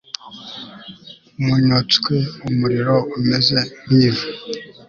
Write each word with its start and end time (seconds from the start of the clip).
umunyotswe 1.39 2.15
umuriro 2.49 2.95
umeze 3.17 3.59
nk'ivu 3.91 4.27